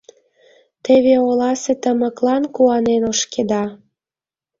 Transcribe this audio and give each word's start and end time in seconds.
Теве 0.83 1.15
оласе 1.27 1.73
тымыклан 1.83 2.43
куанен 2.55 3.03
ошкеда. 3.11 3.63